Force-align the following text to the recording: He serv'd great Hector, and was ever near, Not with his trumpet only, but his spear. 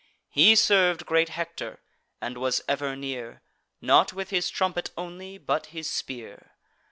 He 0.29 0.55
serv'd 0.55 1.05
great 1.05 1.29
Hector, 1.29 1.79
and 2.19 2.39
was 2.39 2.63
ever 2.67 2.95
near, 2.95 3.43
Not 3.81 4.13
with 4.13 4.31
his 4.31 4.49
trumpet 4.49 4.89
only, 4.97 5.37
but 5.37 5.67
his 5.67 5.87
spear. 5.87 6.53